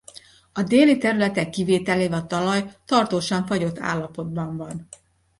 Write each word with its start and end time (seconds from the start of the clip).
A 0.53 0.63
déli 0.63 0.97
területek 0.97 1.49
kivételével 1.49 2.19
a 2.19 2.25
talaj 2.27 2.75
tartósan 2.85 3.45
fagyott 3.45 3.79
állapotban 3.79 4.57
van. 4.57 4.87